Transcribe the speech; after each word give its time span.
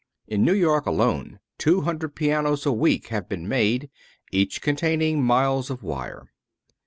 In 0.25 0.43
New 0.43 0.55
York 0.55 0.87
alone 0.87 1.39
two 1.59 1.81
hundred 1.81 2.15
pianos 2.15 2.65
a 2.65 2.71
week 2.71 3.09
have 3.09 3.29
been 3.29 3.47
made, 3.47 3.91
each 4.31 4.59
containing 4.59 5.21
miles 5.23 5.69
of 5.69 5.83
wire. 5.83 6.27